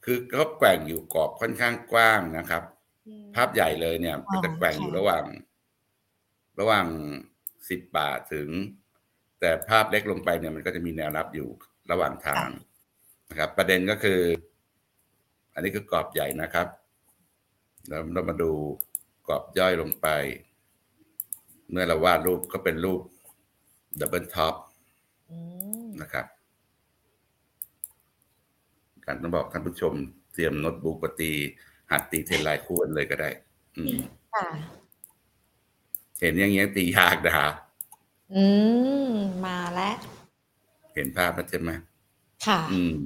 [0.05, 2.62] คือเขาแกว่งอยู่กรอบค่อนข้างกว้างนะครับ
[3.37, 5.25] ภาพใหญ่เลยเนี่ยอ๋อมันจะแกว่งอยู่ระหว่าง
[6.62, 6.88] ระหว่าง
[7.71, 8.49] สิบบาทถึง
[9.40, 11.49] แต่ภาพเล็กลงไปเนี่ยมันก็จะมีแนวรับอยู่
[11.90, 12.49] ระหว่างทาง
[13.31, 14.21] นะครับ ประเด็นก็คือ
[15.54, 16.69] อันนี้คือกรอบใหญ่นะครับ
[17.88, 18.52] แล้วเรามาดู
[19.28, 20.09] กรอบย่อยลงไป
[21.71, 23.00] เมื่อเราวาดรูปก็เป็นรูป
[24.00, 24.55] double top
[25.31, 25.38] อื
[25.85, 26.26] มนะครับ
[29.07, 29.92] การต้องบอกท่านผู้ชม
[30.33, 31.33] เตรียมโน้ตบุ๊กปตี
[31.90, 33.31] หัดตีเทรนไลน์คู่กันเลยก็ได้
[33.76, 33.99] อืม
[34.35, 34.47] ค่ะ
[36.23, 37.50] เห็นอย่างเงี้ยตียากนะฮะ
[38.35, 38.45] อื
[39.13, 39.15] ม
[39.47, 39.97] มาแล้ว
[40.95, 41.71] เห็นภาพแล้วใช่ไหม
[42.47, 42.97] ค่ะ อืม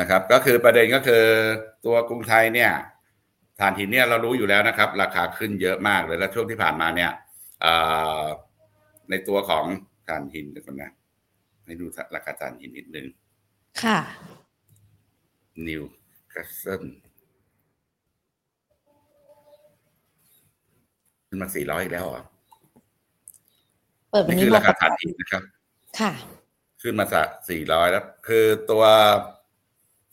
[0.00, 1.24] นะครับ ก็คือประเด็นก็คือ
[1.84, 2.72] ตัวกรุงไทยเนี่ย
[3.60, 7.10] ฐานหินเนี่ยเรารู้อยู่แล้วนะครับ ราคาขึ้นเยอะมากเลย แล้วช่วงที่ผ่านมาเนี่ย
[7.60, 7.74] เอ่
[8.22, 8.24] อ
[9.10, 9.66] ในตัวของ
[10.08, 10.92] ถ่านหินเดี๋ยวก่อนนะ
[11.64, 13.06] ให้ดูราคาถ่านหินนิดนึง
[13.82, 13.98] ค่ะ
[15.66, 15.82] นิว
[16.32, 16.82] คาสเซิล
[21.30, 22.24] ขึ้นมาสี่ร้อยอีกแล้วเหรอ
[24.10, 25.42] เปิดวันนี่นี้คือราคาบถ่านอกหินนะครับ
[26.00, 26.12] ค่ะ
[26.82, 28.84] ขึ้นมาสักสี่ร้อยแล้ว คือตัว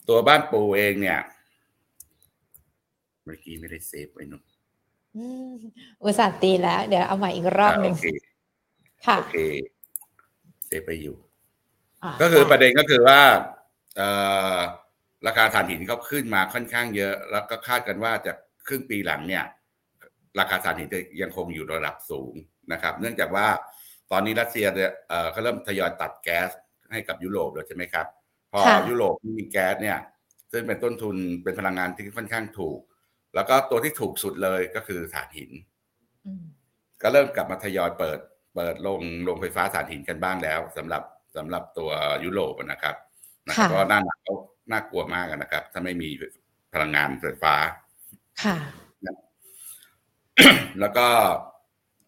[0.08, 1.20] ตัวบ้านปูเองเนี่ย
[3.24, 4.42] เมื่อกี้ไม่ได้ save ไว้เนอะ
[5.16, 5.52] อืม
[6.02, 8.06] อุตส่าห์ตีแล้ว เดี๋ยวเอาใหม่อีกรอบหนึ่งโอเค
[9.06, 9.38] ค่ะโอเค
[10.66, 13.20] เซฟไปอยู่าก็คือได้ประเด็นก็คือว่า
[13.96, 14.08] เอ่
[14.56, 14.58] อ
[15.26, 18.32] ราคาถ่านหินเขาขึ้นมาค่อนข้างเยอะ แล้วก็คาดกันว่าจะ
[18.66, 19.44] ครึ่งปีหลังเนี่ย
[20.38, 22.34] ราคาถ่านหินจะยังคงอยู่ระดับสูง
[22.72, 23.46] นะครับ เนื่องจากว่า
[24.12, 26.50] ตอนนี้รัสเซียเนี่ยเอ่อเขาเริ่มทยอยตัดแก๊ส
[26.92, 28.06] ให้กับยุโรปแล้วใช่ไหมครับ
[28.52, 29.98] พอค่ะยุโรปไม่มีแก๊สเนี่ย
[30.52, 32.78] ซึ่งเป็นต้นทุนเป็นพลังงานที่ค่อนข้างถูก
[33.34, 35.50] แล้วก็ตัวที่ถูกสุดเลยก็คือถ่านหิน
[36.26, 36.44] อืม
[37.02, 38.18] ก็เริ่มกลับมาทยอยเปิด
[38.54, 41.02] เปิดลงโรงไฟฟ้าถ่านหินกันบ้างแล้วสำหรับ
[41.36, 41.90] สำหรับตัว
[42.24, 42.96] ยุโรปนะครับ
[43.48, 44.30] นะครับค่ะเพราะหน้าหนาว
[44.70, 46.08] น่ากลัวมากนะครับ ถ้าไม่มี
[46.74, 47.54] พลังงานไฟฟ้า
[48.42, 48.56] ค่ะ
[50.80, 51.06] แล้วก็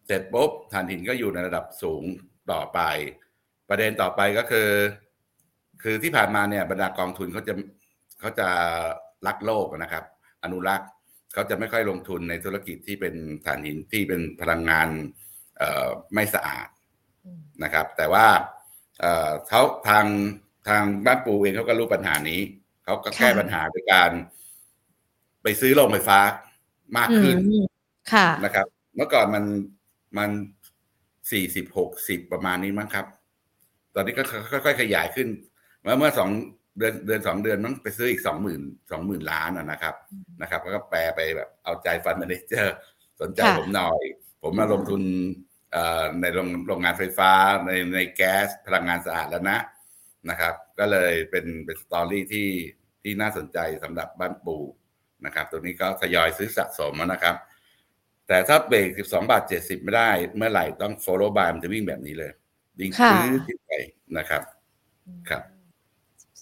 [0.05, 2.03] เสร็จปุ๊บถ่านหินก็อยู่ในระดับสูง
[2.51, 2.79] ต่อไป
[3.69, 4.69] ประเด็นต่อไปก็คือ
[5.83, 7.53] คือที่ผ่านมาเนี่ยบรรดากองทุนเขาจะ
[8.19, 8.47] เขาจะ
[9.27, 10.03] รักโลกนะครับ
[10.43, 10.89] อนุรักษ์
[11.33, 13.15] เขาจะไม่ค่อยลงทุนในธุรกิจที่เป็น
[13.45, 14.87] ถ่านหินที่เป็นพลังงาน
[15.57, 16.67] เอ่อไม่สะอาด
[17.25, 18.25] อืมนะครับ แต่ว่า
[18.99, 20.05] เอ่อเขาทาง
[20.67, 22.41] ทางบ้านปูเองเขาก็รู้ปัญหานี้
[22.83, 24.11] เขาก็แก้ค่ะปัญหาด้วยการ
[25.43, 26.19] ไปซื้อโรงไฟฟ้า
[26.97, 27.65] มากขึ้นอืม
[28.11, 29.45] ค่ะนะครับ เมื่อก่อนมัน
[30.17, 30.29] มัน
[31.31, 33.05] สี่สิบหกสิบประมาณนี้มั้งครับ
[33.95, 35.27] ตอนนี้ก็ค่อยๆขยายขึ้น
[35.81, 36.29] เมื่อเมื่อสอง
[36.77, 38.61] เดือนเดือนสองเดือนมันไปซื้ออีกสองหมื่น
[38.91, 39.95] สองหมื่นล้านอะนะครับ
[40.41, 42.75] นะครับ แล้วก็แปลไปแบบเอาใจฟันมาเนเจอร์
[43.21, 44.01] สนใจค่ะผมหน่อย
[44.43, 45.01] ผมมาลงทุน
[45.71, 47.31] เอ่อในโรงโรงงานไฟฟ้า
[47.65, 49.59] ในในแก๊สพลังงานสะอาดแล้วนะ
[50.29, 52.49] นะครับ ก็เลยเป็นเป็นสตอรี่ที่
[53.01, 54.57] ที่น่าสนใจสำหรับบ้านปู
[55.25, 57.35] นะครับ ตัวนี้ก็ทยอยซื้อสะสมนะครับ
[58.31, 62.31] แต่ถ้าเบรก 12 บาท 70 ไม่ได้ เมื่อไหร่ต้อง follow by มันจะวิ่งแบบนี้เลย
[62.79, 63.71] วิ่งค่ะซื้อติดไป
[64.17, 64.41] นะครับ
[65.29, 65.43] ครับ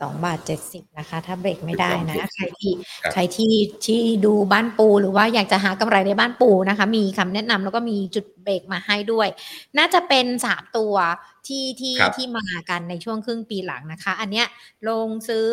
[0.02, 2.74] สองบาทเจ็ดสิบนะคะ ถ้าเบรกไม่ได้นะ12.70ใครที่
[3.04, 3.54] ครับใครที่
[3.86, 9.28] ที่ดูบ้านปูหรือว่าอยากจะหากำไรในบ้านปูนะคะ มีคำแนะนำแล้วก็มีจุดเบรกมาให้ด้วย
[9.78, 10.96] น่าจะเป็นสามตัว
[11.48, 14.48] ที่ที่ครับที่มากันในช่วงครึ่งปีหลังนะคะ อันเนี้ย
[14.90, 15.48] ลงซื้อ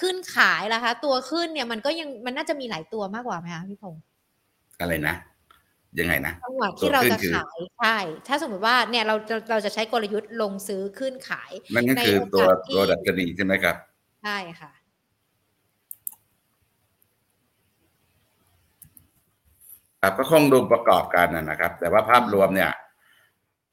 [0.00, 4.02] ขึ้นขายนะคะ ตัวขึ้นเนี่ยมันก็ยังมันน่าจะมีหลายตัวมากกว่าไหมคะพี่พงษ์
[4.80, 5.16] อะไรนะ
[5.98, 7.96] ยังไงนะจังหวะที่เราตัวขึ้นจะคือขายใช่
[8.28, 13.76] ถ้าสมมติว่าเนี่ยเราเราเราจะใช้กลยุทธ์ลงซื้อขึ้นขายนั่นก็ในคือโอกาสตัวที่ตัวดัชนีใช่ไหมครับ
[14.22, 14.70] ใช่ค่ะ
[20.02, 22.72] ครับก็คงดูประกอบกันนะนะครับ แต่ว่าภาพรวมเนี่ย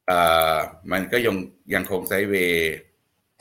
[0.07, 0.19] เอ่
[0.53, 0.55] อ
[0.91, 1.35] มันก็ยัง
[1.73, 2.75] ยังคงไซด์เวย์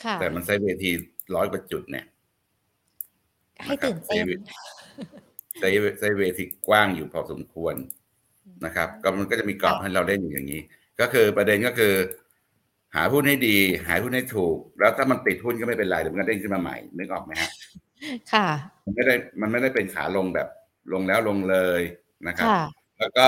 [0.05, 0.91] ค่ะแต่มันไซด์เวย์ที
[1.35, 2.07] ร้อยกว่าจุดเนี่ย
[3.65, 4.25] ให้ตื่นเต้น
[5.59, 7.75] ไซด์เวย์ไซด์เวย์ที่กว้างอยู่พอสมควร
[8.65, 10.63] นะครับก็มันก็จะมีกรอบค่ะให้เราเล่นอยู่อย่างนี้
[11.01, 11.95] ก็คือประเด็นก็คือ
[12.95, 13.57] หาหุ้นให้ดี
[13.89, 17.51] หาหุ้นให้ถูก แล้วถ้ามันติดหุ้นก็ไม่เป็นไรเดี๋ยวมันก็เด้งขึ้นมาใหม่นึกออกไหมฮะ
[18.33, 18.49] ค่ะ
[18.85, 20.49] มันไม่ได้มันไม่ได้เป็นขาลงแบบ
[20.93, 21.81] ลงแล้วลงเลย
[22.27, 22.63] นะครับค่ะ
[22.99, 23.27] แล้วก็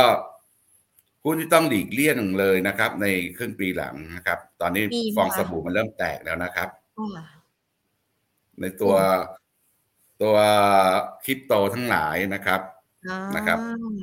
[1.24, 7.26] หุ้นที่ต้องหลีกเลี่ยงเลยนะครับ ในครึ่งปีหลังนะครับ ตอนนี้มีไหมฟองคะสบู่มันเริ่มแตกแล้วนะครับค่ะ
[8.60, 8.94] ในตัว
[10.22, 10.36] ตัว
[11.24, 12.75] คริปโตทั้งหลายนะครับอ่า
[13.36, 13.58] นะครับ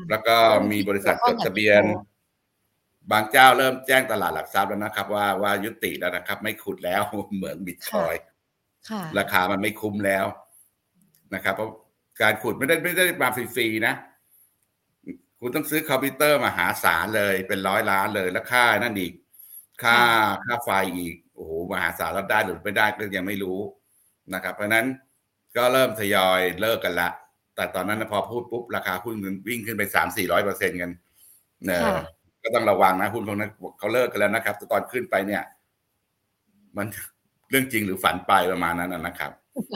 [0.09, 0.35] แล้วก็
[0.71, 2.11] มีบริษัทจดทะเบียนเกี่ยวข้องกับ
[3.11, 7.01] บางเจ้าเริ่มแจ้งตลาดหลักทรัพย์แล้วนะครับ ว่าว่ายุติแล้วนะครับ ไม่ขุดแล้ว
[7.35, 8.21] เหมือนบิตคอยน์
[8.89, 10.25] ค่ะราคามันไม่คุ้มแล้ว
[11.35, 11.69] นะครับ เพราะ
[12.21, 13.93] การขุดไม่ได้ไม่ได้มาฟรีๆนะ
[15.39, 19.13] คุณต้องซื้อคอมพิวเตอร์มหาศาลเลยเป็นร้อยล้านเลยแล้วค่านั่นอีก
[19.83, 19.97] ค่า
[20.45, 23.59] ค่าไฟอีกโอ้โหมหาศาลรับได้หรือไม่ได้ก็ยังไม่รู้
[24.33, 24.87] นะครับ เพราะฉะนั้น
[25.57, 27.09] ก็เริ่มทยอยเลิกกันละ
[27.55, 30.91] แต่ตอนนั้นนะพอพูดปุ๊บราคาหุ้นมันวิ่งขึ้นไปสามสี่ร้อยเปอร์เซ็นกัน
[31.65, 32.03] เนอค่ะ
[32.43, 35.43] ก็ต้องระวังนะหุ้นพวกนั้นเขาเลิกกันแล้วนะครับแต่ตอนขึ้นไปเนี่ย
[36.77, 36.87] มัน
[37.49, 39.31] เรื่องจริงหรือฝันไปประมาณนั้นนะนะครับ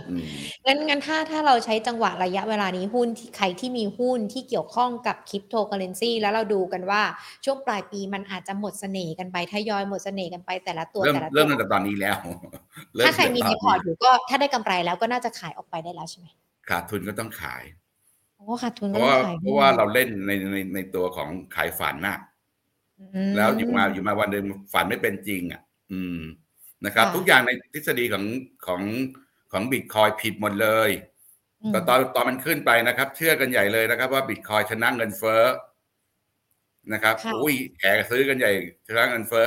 [0.10, 0.26] อืม
[0.66, 7.02] งั้นงั้นถ้าถ้าเราใช้จังหวะระยะเวลานี้หุ้นที่ใครที่มีหุ้นที่เกี่ยวข้องกับคริปโตเคอเรนซีแล้วเราดูกันว่า
[7.46, 12.16] ช่วงปลายปีมันอาจจะหมดเสน่ห์กันไปทยอยหมดเสน่ห์กันไปแต่ละตัวเริ่มแต่ละตัเริ่มวตั้งแต่ตอนนี้แล้ว
[12.94, 16.28] เริ่มถ้าใครมีในตั้งพแต่อร์ตอยู่ก็ถ้าได้กำไรแล้วก็น่าจะขายออกไปได้แล้วใช่ไหม
[16.70, 17.64] ขาดทุนก็ต้องขาย
[18.38, 22.18] โอ้ขาดทุนเพก็ราะต้อว่างขายเพราะว่าเราเล่นในในในตัวของขายฝันน่ะ
[23.30, 26.20] มแล้วอยู่มาอยู่มาวันหนึ่งฝันไม่เป็นจริง อะ อืม
[26.86, 28.26] นะครับค่ะทุกอย่างในทฤษฎีของ
[28.68, 28.82] ของ
[29.52, 30.90] ของบิตคอยผิดหมดเลย
[31.62, 35.44] อืมก็ตอนตอนมันขึ้นไปนะครับ เชื่อกันใหญ่เลยนะครับ ว่าบิตคอยชนะเงินเฟ้อ
[36.94, 38.52] นะครับค่ะอุ้ยแห่ซื้อกันใหญ่
[38.88, 39.46] ชนะเงินเฟ้อ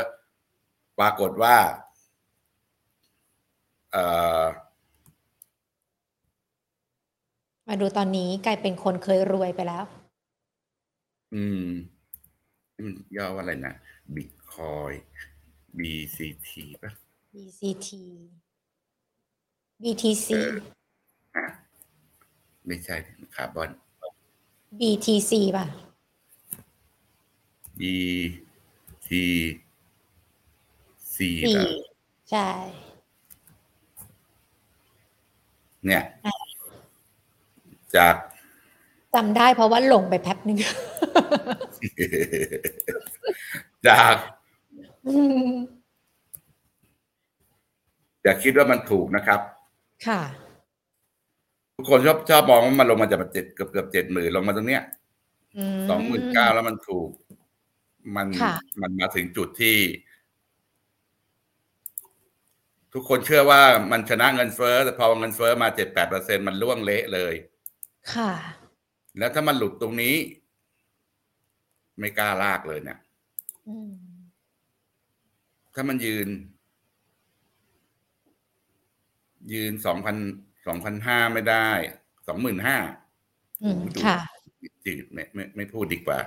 [0.98, 1.56] ปรากฏว่า
[3.92, 4.04] เอ่
[4.42, 4.44] อ
[7.72, 9.84] มาดูตอนนี้กลายเป็นคนเคยรวยไปแล้ว
[11.34, 11.68] อืม
[12.74, 13.74] นี่มันย่อว่าอะไรนะ
[14.14, 14.92] บิตคอย
[15.78, 16.48] BCT
[16.82, 16.90] ป่ะ
[17.34, 17.88] BCT
[19.82, 20.56] BTC เออ
[21.36, 21.44] อะ
[22.66, 22.96] ไม่ใช่
[23.34, 23.70] คาร์บอน
[24.78, 25.64] BTC ป่ะ
[27.80, 27.82] B
[29.06, 29.08] T
[31.14, 31.64] C สี่ป่ะ
[32.30, 32.48] ใช่
[35.86, 36.02] เนี่ย
[37.96, 38.14] จาก
[39.14, 40.58] จำได้เพราะว่าหลงไปแป๊บนึง
[43.86, 44.14] จาก
[45.06, 45.14] อื
[45.46, 45.48] ม
[48.22, 49.40] อย่าคิดว่ามันถูกนะครับ
[50.06, 50.20] ค่ะ
[51.76, 54.82] ทุกคนชอบชอบมองว่ามันลงมาจากเจ็ดเกือบเกือบเจ็ดหมื่นลงมาตรงเนี้ย
[55.76, 57.08] มสองหมื่นเก้าแล้วมันถูก
[58.16, 59.76] มันค่ะมันมาถึงจุดที่
[62.94, 67.34] ทุกคนเชื่อว่ามันชนะเงินเฟ้อแต่พอเงินเฟ้อมาเจ็ดแปดเปอร์เซ็นมันล่วงเละเลย
[68.14, 68.32] ค่ะ
[69.18, 70.14] แล้วถ้ามันหลุดตรงนี้
[71.98, 72.98] ไม่กล้าลากเลยเนี่ย
[73.68, 73.92] อืม
[75.74, 76.28] ถ้ามันยืน
[79.52, 80.16] ยืนสองพัน
[80.66, 81.68] สองพันห้าไม่ได้
[82.26, 82.76] สองหมื่นห้า
[83.62, 84.18] อืมค่ะ
[84.86, 86.18] จืดไม่ไม่ไม่พูดดีกว่า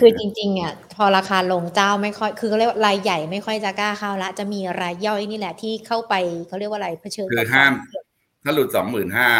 [0.00, 6.14] คือจริงๆเนี่ยพอราคาลงเจ้าไม่ค่อย คือเขาเรียกว่ารายใหญ่ไม่ค่อยจะกล้าเข้าละ จะมีรายย่อยนี่แหละที่เข้าไป
[6.46, 8.01] เขาเรียกว่าอะไรเผชิญคือกับห้ามควเสี่ยง
[8.42, 9.30] ถ้าหลุดสองหมื่นห้า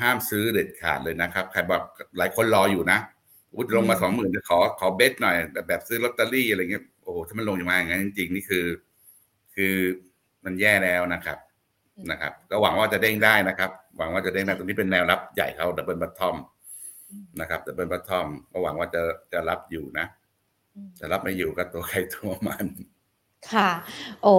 [0.00, 1.82] ห้ามซื้อเด็ดขาดเลยนะครับ ใครบอก
[2.18, 2.98] หลายคนรออยู่นะ
[3.56, 8.66] หลุดลงมาสองหมื่นจะขอขอ bet หน่อยแบบแบบซื้อลอตเตอรี่อะไรเงี้ยโอ้โหถ้ามันลงมาอย่างนั้นจริงๆนี่คือ
[9.54, 9.74] คือ
[10.44, 11.38] มันแย่แล้วนะครับ
[12.10, 16.36] นะครับ ก็หวังว่าจะเด้งได้นะครับ หวังว่าจะเด้งได้ตรงนี้เป็นแนวรับใหญ่เขา double bottom
[17.40, 20.06] นะครับ double bottom ก็หวังว่าจะจะรับอยู่นะ
[20.74, 22.66] อืมจะรับไม่อยู่ก็ตัวใครตัวมัน
[23.50, 23.70] ค่ะ
[24.24, 24.36] โอ้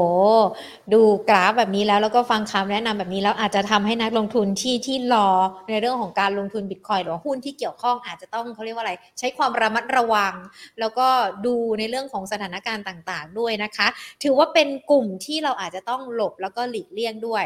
[0.94, 5.28] ดูกราฟแบบนี้แล้วแล้วก็ฟังคำแนะนำแบบนี้แล้วอาจจะทำให้นักลงทุนที่ที่รอ
[5.70, 10.34] ในเรื่องของการลงทุนบิตคอยหรือหุ้นที่เกี่ยวข้องอาจจะต้องเขาเรียกว่าอะไร ใช้ความระมัดระวัง
[10.80, 11.08] แล้วก็
[11.46, 13.88] ดูในเรื่องของสถานการณ์ต่างๆ ด้วยนะคะ
[14.24, 17.44] ถือว่าเป็นกลุ่มที่เราอาจจะต้องหลบแล้วก็หลีกเลี่ยงด้วย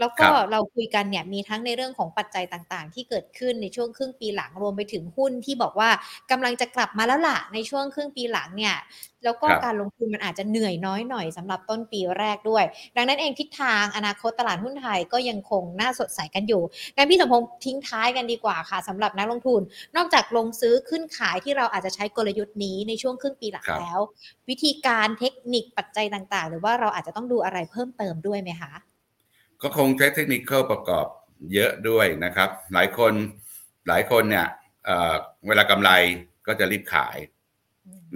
[0.00, 5.90] แล้วก็เราคุยกันเนี่ยมีทั้งในเรื่องของปัจจัยต่างๆ ที่เกิดขึ้นในช่วงครึ่งปีหลังรวมไปถึงหุ้นที่บอกว่า
[6.30, 8.74] กำลังจะกลับมาแล้วล่ะในช่วงครึ่งปีหลังเนี่ย
[9.24, 12.64] แล้วก็การลงทุนมันอาจจะเหนื่อยน้อยหน่อยสำหรับต้นปีแรกด้วย
[12.96, 16.62] ดังนั้นเองทิศทางอนาคตตลาดหุ้นไทยก็ยังคงน่าสดใสกันอยู่
[16.96, 19.60] งั้นพี่สมพงษ์ทิ้งท้ายกันดีกว่าค่ะสำหรับนักลงทุน
[19.96, 23.98] นอกจากลงซื้อขึ้นขายที่เราอาจจะใช้กลยุทธ์นี้ในช่วงครึ่งปีหลังแล้ว
[24.48, 28.72] วิธีการเทคนิคปัจจัยต่างๆ หรือว่าเราอาจจะต้องดูอะไรเพิ่มเติมด้วยไหมคะ
[29.62, 31.06] ก็คงใช้เทคนิคประกอบ
[31.54, 33.12] เยอะด้วยนะครับ หลายคน
[33.88, 34.46] หลายคนเนี่ย
[34.84, 35.90] เเวลากำไร
[36.46, 37.16] ก็จะรีบขาย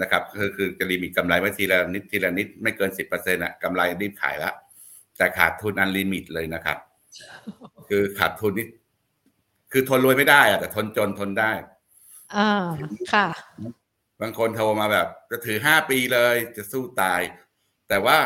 [0.03, 4.55] นะครับคือคือจะ limit กำไรไว้ทีละนิดทีละนิดไม่เกินสิบเปอร์เซ็นต์อะกำไรรีบขายแล้ว
[5.19, 6.79] แต่ขาดทุน unlimit เลยนะครับ
[7.89, 8.67] คือขาดทุนนี่
[9.73, 11.53] คือทนรวยไม่ได้อะแต่ทนจนทนได้
[12.37, 12.67] อ่า
[13.13, 13.27] ค่ะ
[14.21, 17.21] บางคนโทรมาแบบ จะถือห้าปีเลยจะสู้ตาย
[17.89, 18.19] แต่ว่า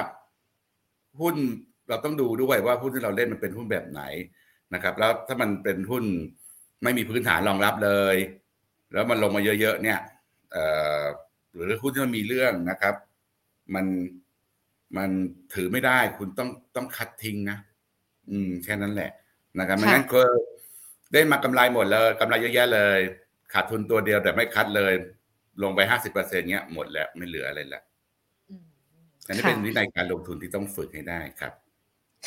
[1.20, 1.36] หุ้น
[1.88, 4.02] เราต้องดูด้วยว่าหุ้นที่เราเล่นมันเป็นหุ้นแบบไหน
[4.74, 6.04] นะครับ แล้วถ้ามันเป็นหุ้น
[6.82, 8.16] ไม่มีพื้นฐานรองรับเลย
[8.92, 10.00] แล้วมันลงมาเยอะๆเนี่ย
[11.52, 12.94] หรือหุ้นที่มันมีเรื่องนะครับ
[13.74, 13.86] มัน
[14.96, 15.10] มัน
[15.54, 17.58] ถือไม่ได้คุณต้องต้องคัดทิ้งนะ
[18.30, 19.10] อืมแค่นั้นแหละ
[19.58, 20.22] นะครับไม่งั้นก็
[21.12, 22.98] ได้มากำไรหมดเลยกำไรเยอะแยะเลย
[23.52, 24.92] ขาดทุนตัวเดียวแต่ไม่คัดเลย
[25.62, 27.84] ลงไปห้าสิบเปอร์เซ็นเนี้ยหมดแล้วไม่เหลืออะไรแล้ว
[29.26, 31.52] อันนี้เป็นวินัยการลงทุนที่ต้องฝึกให้ได้ครับ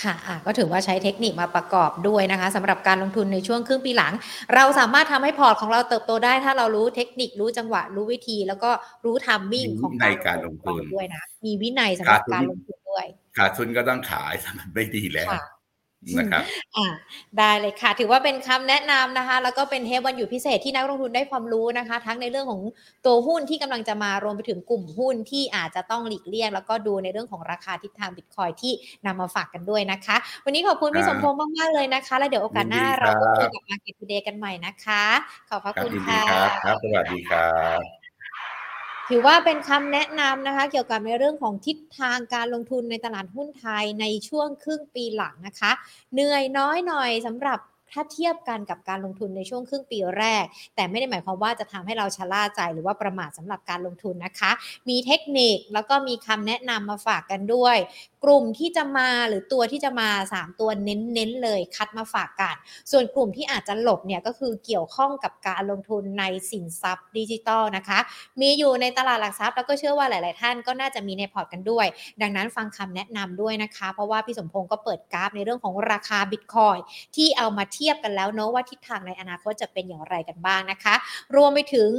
[0.04, 4.14] ค่ะะก็ถือว่าใช้เทคนิคมาประกอบด้วยนะคะสำหรับการลงทุนในช่วงครึ่งปีหลัง
[4.56, 8.72] เราสามารถทำให้พอร์ตของเราเติบโตได้ ถ้าเรารู้เทคนิครู้จังหวะรู้วิธี แล้วก็
[9.06, 9.94] รู้ timing ของ
[10.28, 13.06] การลงทุนด้วยนะมีวินัยสำหรับการลงทุนด้วย
[13.38, 15.30] ขาดทุนก็ต้องขายมันไม่ดีแล้ว
[16.18, 16.44] นะครับ
[16.78, 16.86] อ่า
[17.38, 22.62] ได้เลยค่ะ ถือว่าเป็นคำแนะนำนะคะ แล้วก็เป็นเทปวันอยู่พิเศษที่นักลงทุนได้ความรู้นะคะ ทั้งในเรื่องของ
[23.06, 28.74] ตัวหุ้นที่กำลังจะมารวมไปถึงกลุ่มหุ้นที่อาจจะต้องหลีกเลี่ยง แล้วก็ดูในเรื่องของราคาทิศทางบิตคอยที่
[29.06, 35.04] นำมาฝากกันด้วยนะคะ วันนี้ขอบคุณพี่สมพงษ์มาก ๆ เลยนะคะ แล้วเดี๋ยวโอกาสหน้าเราก็เจอกับมาเก็ตทูเดย์กันใหม่นะคะ
[35.50, 36.22] ขอบพระคุณค่ะ
[36.64, 38.07] ครับสวัสดีครับ
[39.12, 45.72] ถือว่าเป็นคำแนะนำนะคะ เกี่ยวกับในเรื่องของทิศทางการลงทุนในตลาดหุ้นไทยในช่วงครึ่งปีหลังนะคะ
[46.14, 47.60] เหนื่อยน้อยหน่อยสำหรับ
[47.92, 50.44] ถ้าเทียบกันกับการลงทุนในช่วงครึ่งปีแรก
[50.76, 54.52] แต่ไม่ได้หมายความว่าจะทำให้เราชะล่าใจหรือว่าประมาทสำหรับการลงทุนนะคะ
[54.90, 57.78] มีเทคนิคแล้วก็มีคำแนะนำมาฝากกันด้วย
[58.30, 62.56] กลุ่มที่จะมาหรือตัวที่จะมา 3 ตัวเน้นๆเลยคัดมาฝากกัน
[62.92, 68.00] ส่วนกลุ่มที่อาจจะหลบเนี่ยก็คือเกี่ยวข้องกับการลงทุนในสินทรัพย์ดิจิตอลนะคะ
[68.42, 71.88] มีอยู่ในตลาดหลักทรัพย์แล้วก็เชื่อว่าหลาย ๆ ท่านก็น่าจะมีในพอร์ตกันด้วย
[72.22, 76.78] ดังนั้นฟังคำแนะนำด้วยนะคะ เพราะว่าพี่สมพงศ์ก็เปิดกราฟในเรื่องของราคาบิตคอยน์
[77.16, 80.96] ที่เอามาเทียบกันแล้วเนาะว่าทิศทางในอนาคตจะเป็นอย่างไรกันบ้างนะคะ
[81.36, 81.92] รวมไปถึง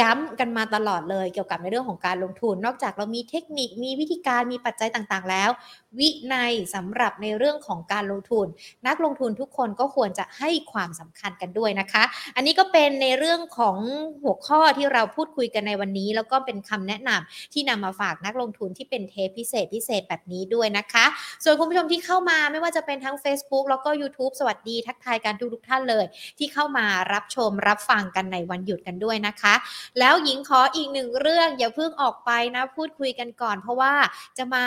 [0.00, 5.50] ย้ำกันมาตลอดเลยเกี่ยวกับในเรื่องของการลงทุน นอกจากเรามีเทคนิคมีวิธีการมีปัจจัยต่างๆ แล้ว
[5.98, 8.46] วินัยสำหรับในเรื่องของการลงทุน
[8.86, 12.02] นักลงทุนทุกคนก็ควรจะให้ความสำคัญกันด้วยนะคะ
[12.36, 13.76] อันนี้ก็เป็นในเรื่องของ
[14.22, 21.04] หัวข้อที่เราพูดคุยกันในวันนี้ แล้วก็เป็นคำแนะนำที่นำมาฝากนักลงทุนที่เป็นเทปพิเศษพิเศษแบบนี้ด้วยนะคะ
[21.44, 26.04] ส่วนคุณผู้ชมที่เข้ามาไม่ว่าจะเป็นทั้ง Facebook แล้วก็ YouTube สวัสดีทักทายกันทุกๆท่านเลย
[26.38, 29.54] ที่เข้ามารับชมรับฟังกันในวันหยุดกันด้วยนะคะ
[29.98, 33.92] แล้วหญิงขออีกหนึ่งเรื่องอย่าเพิ่งออกไปนะพูดคุยกันก่อน เพราะว่า
[34.38, 34.64] จะมา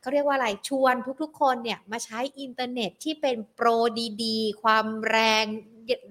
[0.00, 3.68] เขาเรียกว่าอะไรชวนทุกๆคนเนี่ยมาใช้อินเทอร์เน็ตที่เป็นโปร
[4.24, 5.44] ดีๆ ความแรง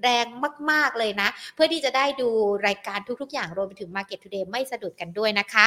[0.01, 0.25] แรง
[0.71, 2.29] มาก ๆ เลยนะ เพื่อที่จะได้ดู
[2.67, 5.65] รายการทุก ๆ อย่างรวมไปถึง Market Today ไม่สะดุดกันด้วยนะคะ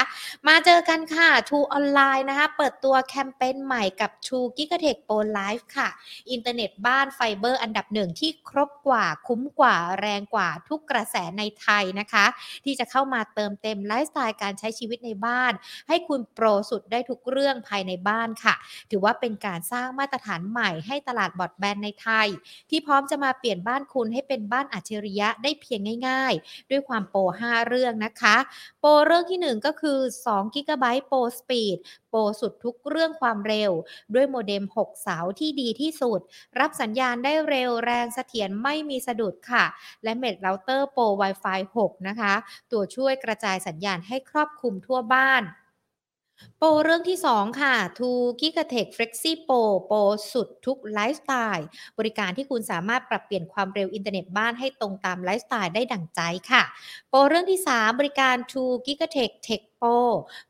[0.49, 5.89] มาเจอกันค่ะ True Online นะคะ เปิดตัวแคมเปญใหม่กับ True Gigatech Pro Life ค่ะ
[6.31, 12.27] อินเทอร์เน็ตบ้านไฟเบอร์อันดับหนึ่งที่ครบกว่าคุ้มกว่าแรงกว่าทุกกระแสในไทยนะคะ
[12.65, 15.53] ที่จะเข้ามาเติมเต็มไลฟ์สไตล์การใช้ชีวิตในบ้าน
[15.89, 18.55] ให้คุณโปรสุดได้ทุกเรื่องภายในบ้านค่ะ
[18.91, 22.29] ถือว่าเป็นการสร้างมาตรฐานใหม่ให้ตลาดบรอดแบนด์ในไทย
[22.71, 28.37] ที่พร้อมจะมาเปลี่ยนบ้านคุณให้เป็นบ้านอัจฉริยะได้เพียงง่าย ๆ ด้วยความโปร 5 เรื่องนะคะ
[28.81, 31.79] โปรเรื่องที่ 1 ก็คือ2 g b โปรสปีด
[32.11, 33.73] โปรสุดทุกเรื่องความเร็ว
[34.15, 36.21] ด้วยโมเด็ม 6 เสาที่ดีที่สุด
[36.61, 39.65] รับสัญญาณได้เร็วแรงเสถียรไม่มีสะดุดค่ะ
[40.05, 42.35] และ Mesh Router Pro Wi-Fi 6 นะคะ
[42.73, 45.43] ตัวช่วยกระจายสัญญาณให้ครอบคลุมทั่วบ้าน
[46.59, 49.99] โปรเรื่องที่ 2 ค่ะ True Gigatech Flexi Pro โปร
[50.33, 51.67] สุดทุกไลฟ์สไตล์
[51.99, 56.21] บริการที่คุณสามารถปรับเปลี่ยนความเร็วอินเทอร์เน็ตบ้านให้ตรงตามไลฟ์สไตล์ได้ดั่งใจ
[56.51, 56.63] ค่ะ
[57.09, 59.91] โปรเรื่องที่ 3 บริการ True Gigatech Tech Pro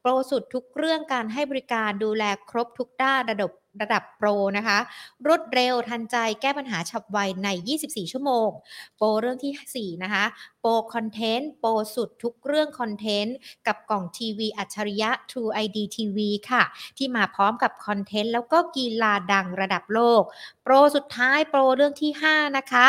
[0.01, 4.79] โปรสุดทุกเรื่องการให้บริการดูแลครบทุกด้านระดับ ระดับโปรนะคะ
[5.27, 7.49] รวดเร็วทันใจแก้ปัญหาฉับไวใน
[7.81, 8.49] 24 ชั่วโมง
[8.97, 10.25] โปรเรื่องที่ 4 นะคะ
[10.61, 13.37] Pro Content โปรสุดทุกเรื่องคอนเทนต์
[13.67, 16.19] กับกล่องทีวีอัจฉริยะ True ID TV
[16.51, 16.63] ค่ะ
[16.99, 20.23] ที่มาพร้อมกับคอนเทนต์ แล้วก็กีฬาดังระดับโลก
[20.63, 22.87] โปรสุดท้ายโปรเรื่องที่ 5 นะคะ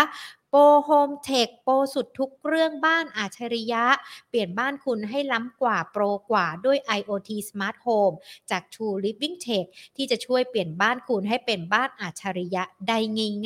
[0.52, 3.86] โปรโฮมเทคโปรสุดทุกเรื่องบ้านอัจฉริยะ
[4.30, 8.16] เปลี่ยนบ้านคุณให้ล้ำกว่าโปรกว่าด้วย IoT Smart Home
[8.52, 12.98] จาก True Living Tech ที่จะช่วยเปลี่ยนบ้านคุณให้เป็นบ้านอัจฉริยะได้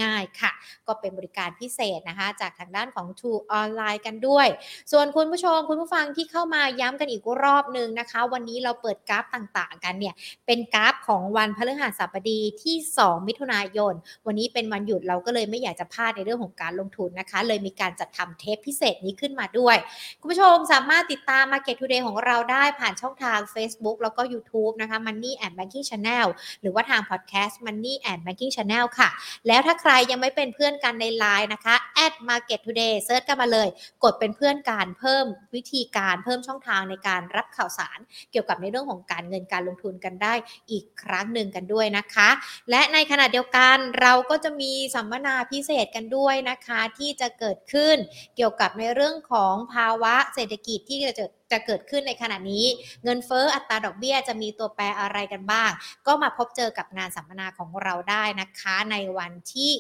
[0.01, 0.51] ง่ายๆค่ะ
[0.87, 4.47] ก็เป็นบริการพิเศษนะคะ จากทางด้านของ True ออนไลน์กันด้วย
[4.91, 13.93] ส่วนคุณผู้ชมคุณผู้ฟังที่เข้ามาย้ำกันอีกรอบหนึ่งนะคะ วันนี้เราเปิดกราฟต่างๆ กันเนี่ยเป็นกราฟของวันพฤหัสบดีที่ 2 มิถุนายน
[14.25, 19.77] วันนี้เป็นวันหยุดเราก็เลยไม่อยากจะพลาดในเรื่องของการลงทุนนะคะ เลยมีการจัดทำเทปพิเศษนี้ขึ้นมาด้วย
[20.19, 26.27] คุณผู้ชมสามารถติดตาม Market Today ของเราได้ผ่านช่องทาง Facebook แล้วก็ YouTube นะคะ Money and Banking Channel
[26.61, 29.09] หรือว่าทาง Podcast Money and Banking Channel ค่ะ
[29.47, 31.75] แล้วถ้าใครยังไม่เป็นเพื่อนกันใน Line นะคะ
[32.05, 33.67] at Market Today เซิร์ชกันมาเลย
[34.03, 35.25] กดเป็นเพื่อนการเพิ่ม
[35.55, 37.99] วิธีการเพิ่มช่องทางในการรับข่าวสาร
[38.31, 40.33] เกี่ยวกับในเรื่องของการเงินการลงทุนกันได้
[40.71, 42.29] อีกครั้งหนึ่งกันด้วยนะคะ
[42.69, 47.97] และในขณะเดียวกันเราก็จะมีสัมมนาพิเศษกันด้วยนะคะนะคะที่จะเกิดขึ้น
[48.35, 52.65] เกี่ยวกับในเรื่องของภาวะเศรษฐกิจที่จะจะเกิดขึ้นในขณะนี้
[53.03, 55.69] เงินเฟ้ออัตราดอกเบี้ยจะมีตัวแปรอะไรกันบ้าง
[56.07, 59.71] ก็มาพบเจอกับงานสัมมนาของเราได้นะคะในวันที่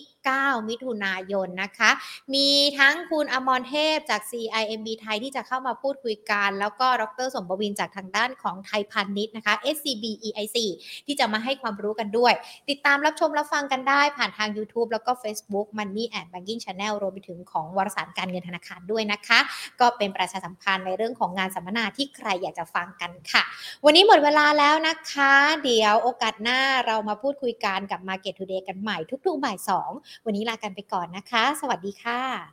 [0.41, 1.91] 9 มิถุนายนนะคะ
[2.33, 10.57] มีทั้งคุณอมรเทพจาก CIMB ไทยที่จะเข้ามาพูดคุยกัน แล้วก็ดรสมบวินจากทางด้านของไทยพาณิชย์นะคะ SCB EIC
[11.05, 12.33] ที่จะมาให้ความรู้กันด้วย
[12.69, 19.39] ติดตามรับชมรับฟังกันได้ผ่านทาง YouTube แล้วก็ Facebook Money and Banking Channel รวมไปถึงของวารสารการเงินธนาคารด้วยนะคะ
[19.79, 23.43] ก็เป็นประชาสัมพันธ์ในเรื่องของงานสัมมนาที่ใครอยากจะฟังกันค่ะ
[23.85, 29.57] วันนี้หมดเวลาแล้วนะคะ เดี๋ยวโอกาสหน้าเรามาพูดคุยกันกับ Market Today กันใหม่ทุกๆบ่าย
[29.87, 32.51] 2วันนี้ลากันไปก่อนนะคะ สวัสดีค่ะ